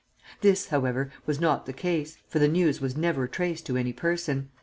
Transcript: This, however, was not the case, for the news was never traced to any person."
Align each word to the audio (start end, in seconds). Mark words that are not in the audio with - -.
This, 0.41 0.69
however, 0.69 1.11
was 1.27 1.39
not 1.39 1.67
the 1.67 1.73
case, 1.73 2.17
for 2.27 2.39
the 2.39 2.47
news 2.47 2.81
was 2.81 2.97
never 2.97 3.27
traced 3.27 3.67
to 3.67 3.77
any 3.77 3.93
person." 3.93 4.49